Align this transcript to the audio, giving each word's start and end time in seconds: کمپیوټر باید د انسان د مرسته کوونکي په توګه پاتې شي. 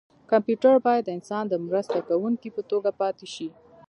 کمپیوټر 0.31 0.75
باید 0.85 1.03
د 1.05 1.09
انسان 1.17 1.43
د 1.49 1.53
مرسته 1.67 1.97
کوونکي 2.09 2.49
په 2.55 2.61
توګه 2.71 2.89
پاتې 3.01 3.27
شي. 3.33 3.49